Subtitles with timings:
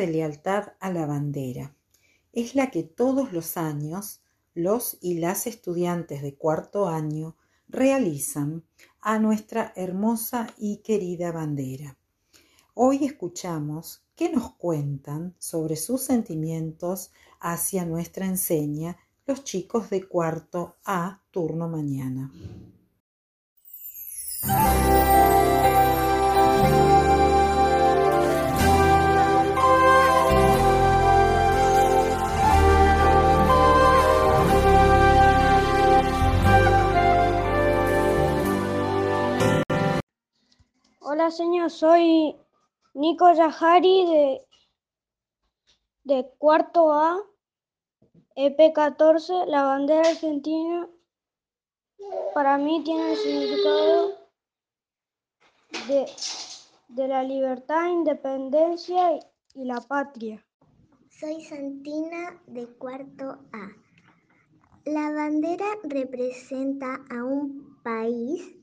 [0.00, 1.76] De lealtad a la bandera.
[2.32, 4.22] Es la que todos los años
[4.54, 7.36] los y las estudiantes de cuarto año
[7.68, 8.64] realizan
[9.02, 11.98] a nuestra hermosa y querida bandera.
[12.72, 18.96] Hoy escuchamos qué nos cuentan sobre sus sentimientos hacia nuestra enseña
[19.26, 22.32] los chicos de cuarto A turno mañana.
[41.30, 42.36] Señor, soy
[42.94, 44.46] Nico Yajari de,
[46.04, 47.18] de cuarto A,
[48.36, 50.88] EP14, la bandera argentina.
[52.34, 54.10] Para mí tiene el significado
[55.88, 56.06] de,
[56.88, 59.20] de la libertad, independencia y,
[59.54, 60.44] y la patria.
[61.08, 63.68] Soy Santina de cuarto A.
[64.86, 68.54] La bandera representa a un país,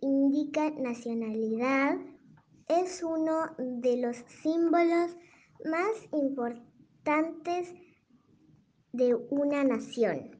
[0.00, 1.98] indica nacionalidad,
[2.68, 5.16] es uno de los símbolos
[5.64, 7.74] más importantes
[8.92, 10.30] de una nación.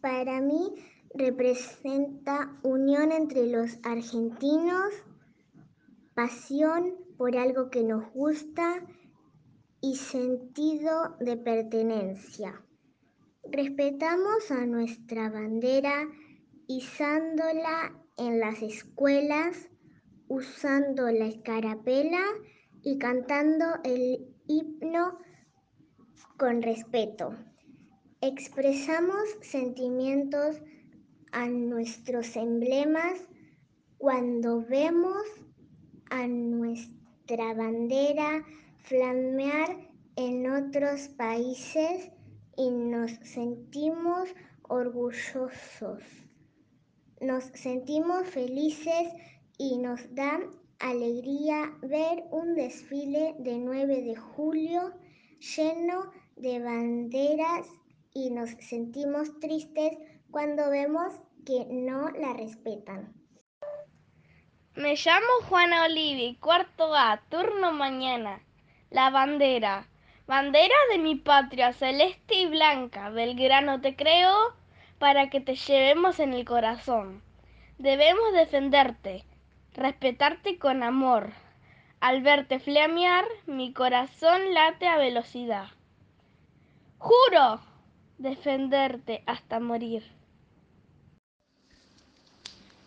[0.00, 0.74] Para mí
[1.14, 4.92] representa unión entre los argentinos,
[6.14, 8.84] pasión por algo que nos gusta
[9.80, 12.62] y sentido de pertenencia.
[13.44, 16.08] Respetamos a nuestra bandera
[16.66, 19.68] izándola en las escuelas,
[20.28, 22.22] usando la escarapela
[22.82, 25.18] y cantando el himno
[26.36, 27.34] con respeto.
[28.20, 30.60] Expresamos sentimientos
[31.32, 33.20] a nuestros emblemas
[33.98, 35.24] cuando vemos
[36.10, 38.44] a nuestra bandera
[38.78, 39.76] flamear
[40.16, 42.10] en otros países
[42.56, 44.28] y nos sentimos
[44.62, 46.23] orgullosos.
[47.24, 49.08] Nos sentimos felices
[49.56, 50.40] y nos da
[50.78, 54.92] alegría ver un desfile de 9 de julio
[55.38, 57.66] lleno de banderas
[58.12, 59.96] y nos sentimos tristes
[60.30, 61.14] cuando vemos
[61.46, 63.14] que no la respetan.
[64.74, 68.44] Me llamo Juana Olivi, cuarto A, turno mañana.
[68.90, 69.88] La bandera.
[70.26, 74.62] Bandera de mi patria, celeste y blanca, Belgrano te creo
[75.04, 77.20] para que te llevemos en el corazón.
[77.76, 79.22] Debemos defenderte,
[79.74, 81.30] respetarte con amor.
[82.00, 85.66] Al verte flamear, mi corazón late a velocidad.
[86.96, 87.60] Juro
[88.16, 90.04] defenderte hasta morir.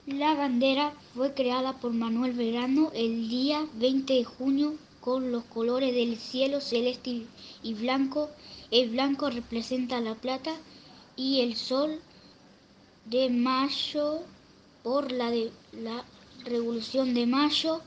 [0.08, 5.94] La bandera fue creada por Manuel Belgrano el día 20 de junio con los colores
[5.94, 7.28] del cielo celeste
[7.62, 8.32] y blanco.
[8.72, 10.56] El blanco representa la plata
[11.16, 12.00] y el sol
[13.10, 14.22] de mayo
[14.84, 16.04] por la, de, la
[16.44, 17.82] Revolución de Mayo.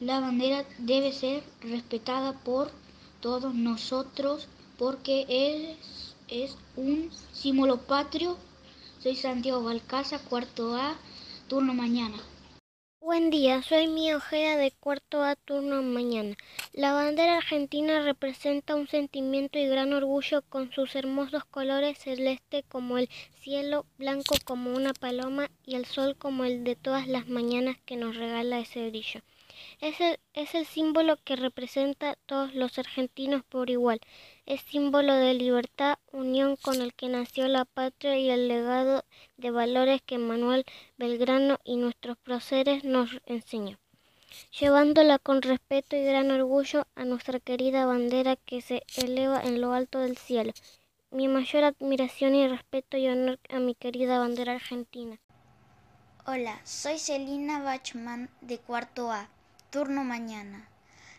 [0.00, 2.70] La bandera debe ser respetada por
[3.20, 4.46] todos nosotros
[4.78, 8.36] porque es, es un símbolo patrio.
[9.02, 10.96] Soy Santiago Balcaza, cuarto A,
[11.48, 12.16] turno mañana.
[13.00, 16.36] Buen día, soy mi Ojeda de cuarto A turno mañana.
[16.72, 22.98] La bandera argentina representa un sentimiento y gran orgullo con sus hermosos colores celeste como
[22.98, 23.08] el
[23.40, 27.94] cielo, blanco como una paloma y el sol como el de todas las mañanas que
[27.94, 29.20] nos regala ese brillo.
[29.80, 34.00] Es el, es el símbolo que representa a todos los argentinos por igual.
[34.48, 39.04] Es símbolo de libertad, unión con el que nació la patria y el legado
[39.36, 40.64] de valores que Manuel
[40.96, 43.78] Belgrano y nuestros próceres nos enseñó.
[44.58, 49.74] Llevándola con respeto y gran orgullo a nuestra querida bandera que se eleva en lo
[49.74, 50.54] alto del cielo.
[51.10, 55.20] Mi mayor admiración y respeto y honor a mi querida bandera argentina.
[56.24, 59.28] Hola, soy Celina Bachman de cuarto A.
[59.68, 60.70] Turno mañana.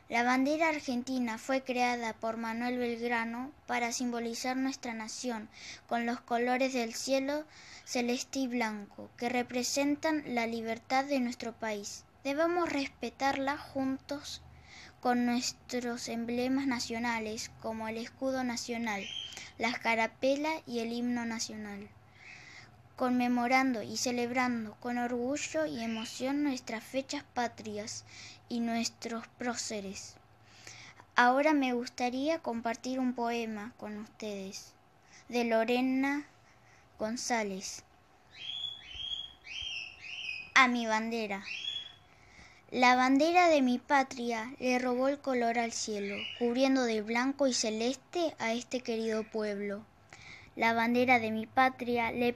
[0.10, 5.48] La bandera argentina fue creada por Manuel Belgrano para simbolizar nuestra nación
[5.88, 7.46] con los colores del cielo
[7.86, 12.06] celeste y blanco que representan la libertad de nuestro país.
[12.24, 14.42] Debemos respetarla juntos
[15.00, 19.06] con nuestros emblemas nacionales como el escudo nacional,
[19.60, 21.88] la escarapela y el himno nacional
[23.00, 28.04] conmemorando y celebrando con orgullo y emoción nuestras fechas patrias
[28.50, 30.16] y nuestros próceres.
[31.16, 34.74] Ahora me gustaría compartir un poema con ustedes
[35.30, 36.26] de Lorena
[37.00, 37.86] González.
[40.54, 41.46] A mi bandera.
[42.70, 47.54] La bandera de mi patria le robó el color al cielo, cubriendo de blanco y
[47.54, 49.86] celeste a este querido pueblo.
[50.58, 52.34] La bandera de mi patria le,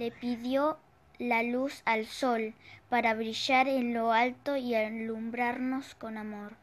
[0.00, 0.78] le pidió
[1.18, 2.54] la luz al sol
[2.88, 6.54] para brillar en lo alto y alumbrarnos con amor.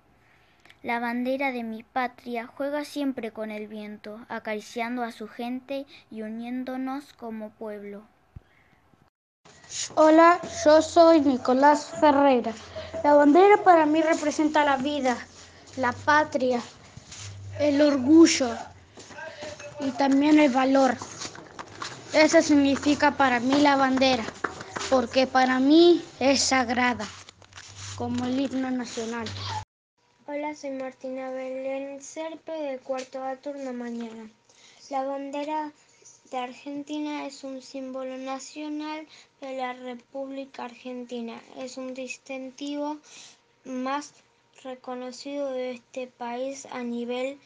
[0.81, 6.23] La bandera de mi patria juega siempre con el viento, acariciando a su gente y
[6.23, 8.01] uniéndonos como pueblo.
[9.93, 12.53] Hola, yo soy Nicolás Ferreira.
[13.03, 15.15] La bandera para mí representa la vida,
[15.75, 16.59] la patria,
[17.59, 18.49] el orgullo
[19.79, 20.97] y también el valor.
[22.17, 24.25] Eso significa para mí la bandera,
[24.89, 27.07] porque para mí es sagrada,
[27.95, 29.27] como el himno nacional.
[30.25, 34.31] Hola, soy Martina Belén Serpe del cuarto A turno mañana.
[34.89, 35.71] La bandera
[36.31, 39.07] de Argentina es un símbolo nacional
[39.39, 41.39] de la República Argentina.
[41.57, 42.97] Es un distintivo
[43.63, 44.15] más
[44.63, 47.37] reconocido de este país a nivel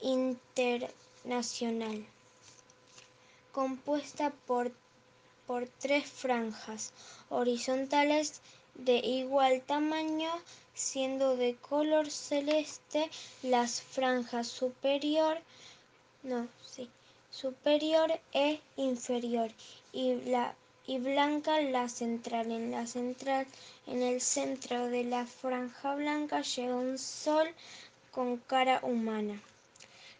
[0.00, 2.06] internacional.
[3.56, 4.70] Compuesta por,
[5.46, 6.92] por tres franjas
[7.30, 8.42] horizontales
[8.74, 10.30] de igual tamaño,
[10.74, 13.08] siendo de color celeste
[13.42, 15.38] las franjas superior,
[16.22, 16.90] no, sí,
[17.30, 19.50] superior e inferior
[19.90, 20.54] y, la,
[20.86, 22.52] y blanca la central.
[22.52, 23.46] En la central,
[23.86, 27.48] en el centro de la franja blanca lleva un sol
[28.10, 29.40] con cara humana.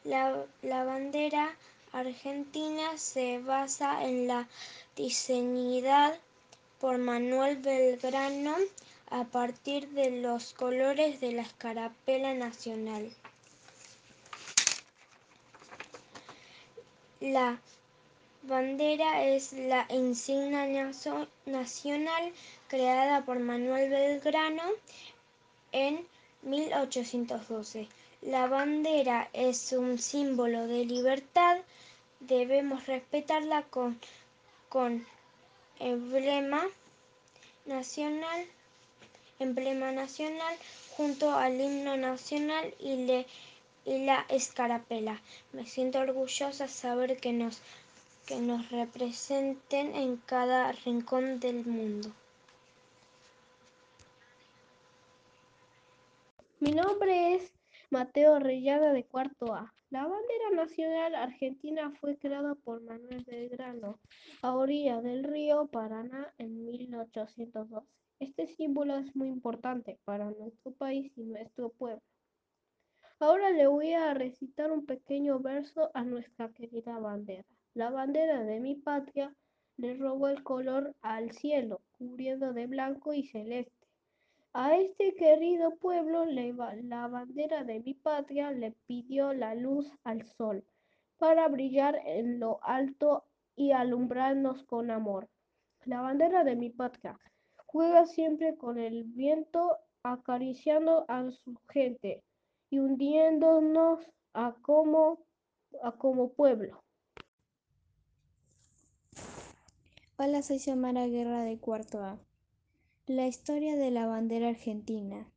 [0.05, 1.55] La, la bandera
[1.99, 4.49] argentina se basa en la
[4.97, 6.19] diseñada
[6.79, 8.55] por Manuel Belgrano
[9.11, 13.11] a partir de los colores de la escarapela nacional.
[17.21, 17.59] La
[18.43, 20.67] bandera es la insignia
[21.47, 22.33] nacional
[22.69, 24.63] creada por Manuel Belgrano
[25.73, 26.07] en
[26.43, 27.89] 1812.
[28.23, 31.59] La bandera es un símbolo de libertad,
[32.21, 33.99] debemos respetarla con,
[34.69, 35.07] con
[35.79, 36.65] emblema
[37.65, 38.47] nacional,
[39.39, 40.57] emblema nacional
[40.97, 43.27] junto al himno nacional y le
[43.87, 45.23] y la escarapela.
[45.53, 47.63] Me siento orgullosa saber que nos,
[48.27, 52.13] que nos representen en cada rincón del mundo.
[56.59, 57.51] Mi nombre es
[57.91, 59.73] Mateo Reyada de Cuarto A.
[59.91, 64.01] La bandera nacional argentina fue creada por Manuel Belgrano
[64.43, 67.87] a orilla del río Paraná en 1812.
[68.19, 72.03] Este símbolo es muy importante para nuestro país y nuestro pueblo.
[73.21, 77.45] Ahora le voy a recitar un pequeño verso a nuestra querida bandera.
[77.73, 79.33] La bandera de mi patria
[79.77, 83.76] le robó el color al cielo, cubriendo de blanco y celeste.
[84.59, 90.65] A este querido pueblo la bandera de mi patria le pidió la luz al sol,
[91.19, 93.25] para brillar en lo alto
[93.55, 95.29] y alumbrarnos con amor.
[95.85, 97.19] La bandera de mi patria
[97.67, 102.25] juega siempre con el viento, acariciando a su gente
[102.71, 105.19] y hundiéndonos a como,
[105.83, 106.83] a como pueblo.
[110.17, 112.26] Hola, soy Samara Guerra de Cuarto A.
[113.09, 115.33] La historia de la bandera argentina,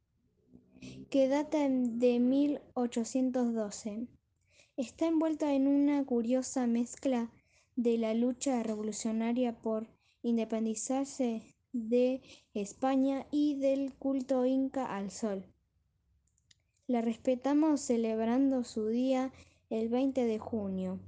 [1.11, 4.07] que data de 1812,
[4.75, 7.31] está envuelta en una curiosa mezcla
[7.75, 9.87] de la lucha revolucionaria por
[10.23, 12.23] independizarse de
[12.55, 15.45] España y del culto inca al sol.
[16.87, 19.31] La respetamos celebrando su día
[19.69, 20.99] el 20 de junio,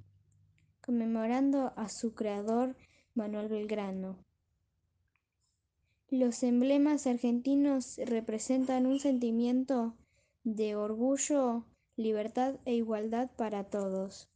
[0.79, 2.77] conmemorando a su creador
[3.15, 4.23] Manuel Belgrano.
[6.11, 9.95] Los emblemas argentinos representan un sentimiento
[10.43, 11.63] de orgullo,
[11.95, 14.27] libertad e igualdad para todos.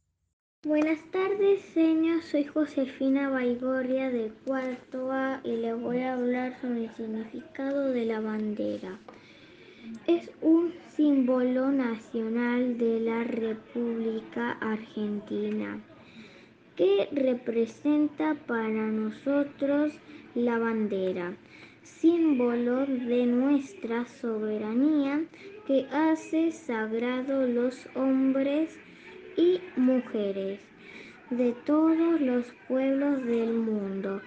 [0.62, 2.22] Buenas tardes, señor.
[2.22, 8.06] Soy Josefina Baigorria de cuarto A y le voy a hablar sobre el significado de
[8.06, 8.98] la bandera.
[10.06, 15.84] Es un símbolo nacional de la República Argentina
[16.74, 19.92] que representa para nosotros
[20.34, 21.36] la bandera,
[21.86, 25.24] símbolo de nuestra soberanía
[25.66, 28.76] que hace sagrado los hombres
[29.36, 30.60] y mujeres
[31.30, 34.20] de todos los pueblos del mundo.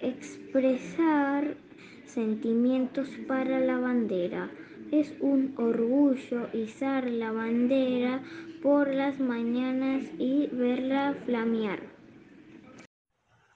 [0.00, 1.56] Expresar
[2.04, 4.50] sentimientos para la bandera.
[4.90, 8.22] Es un orgullo izar la bandera
[8.62, 11.80] por las mañanas y verla flamear.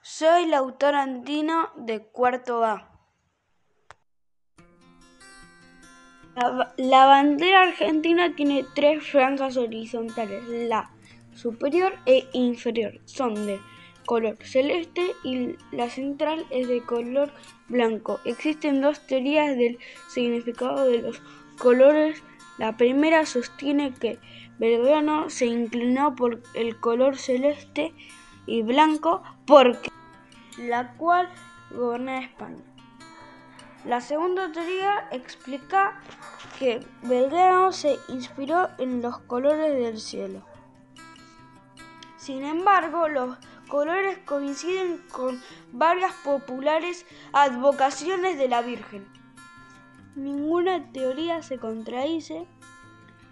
[0.02, 2.89] Soy el autor andino de cuarto A.
[6.78, 10.90] La, bandera argentina tiene tres franjas horizontales, la
[11.34, 13.60] superior e inferior son de
[14.06, 17.30] color celeste y la central es de color
[17.68, 18.20] blanco.
[18.24, 19.78] Existen dos teorías del
[20.08, 21.20] significado de los
[21.58, 22.22] colores.
[22.56, 24.18] La primera sostiene que
[24.58, 27.92] Belgrano se inclinó por el color celeste
[28.46, 29.90] y blanco porque
[30.56, 31.28] la cual
[31.70, 32.69] goberna España.
[33.84, 35.98] La segunda teoría explica
[36.58, 40.42] que Belgrano se inspiró en los colores del cielo.
[42.18, 45.40] Sin embargo, los colores coinciden con
[45.72, 49.06] varias populares advocaciones de la Virgen.
[50.14, 52.46] Ninguna teoría se contradice,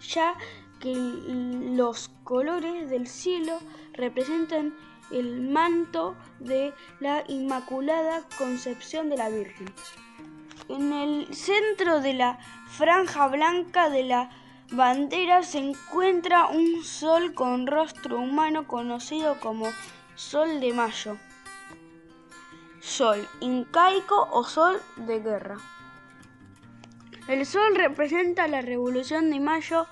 [0.01, 0.35] ya
[0.81, 3.59] que los colores del cielo
[3.93, 4.75] representan
[5.11, 9.67] el manto de la Inmaculada Concepción de la Virgen.
[10.69, 12.39] En el centro de la
[12.69, 14.31] franja blanca de la
[14.71, 19.67] bandera se encuentra un sol con rostro humano conocido como
[20.15, 21.17] Sol de Mayo,
[22.81, 25.57] Sol incaico o Sol de guerra.
[27.29, 29.87] El sol representa la Revolución de Mayo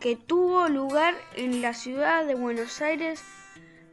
[0.00, 3.24] que tuvo lugar en la ciudad de Buenos Aires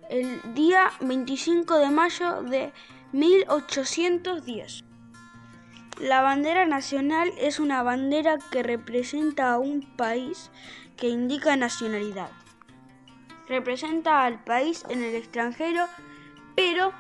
[0.10, 2.74] el día 25 de mayo de
[3.14, 4.91] 1810.
[6.02, 10.50] La bandera nacional es una bandera que representa a un país
[10.98, 12.32] que indica nacionalidad.
[13.48, 15.86] Representa al país en el extranjero,
[16.56, 16.92] pero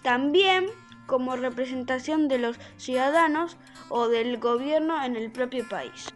[0.00, 0.64] también
[1.06, 3.58] como representación de los ciudadanos
[3.90, 6.08] o del gobierno en el propio país.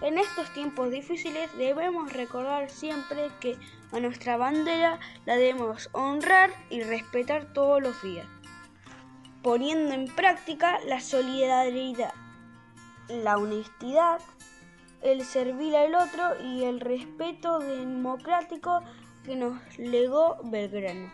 [0.00, 3.58] En estos tiempos difíciles debemos recordar siempre que
[3.92, 8.26] a nuestra bandera la debemos honrar y respetar todos los días
[9.42, 12.12] poniendo en práctica la solidaridad,
[13.08, 14.20] la honestidad,
[15.02, 18.82] el servir al otro y el respeto democrático
[19.24, 21.10] que nos legó Belgrano.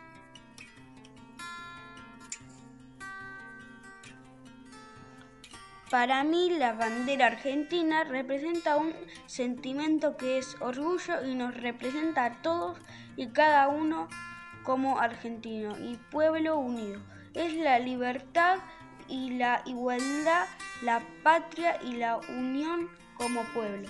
[5.89, 8.93] Para mí la bandera argentina representa un
[9.27, 12.77] sentimiento que es orgullo y nos representa a todos
[13.17, 14.09] y cada uno
[14.65, 17.01] como argentino y pueblo unido
[17.37, 18.59] es la libertad
[19.09, 20.47] y la igualdad,
[20.83, 23.89] la patria y la unión como pueblo.